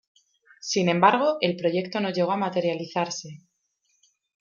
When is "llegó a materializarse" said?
2.09-3.37